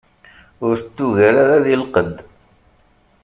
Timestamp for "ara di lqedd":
1.43-2.15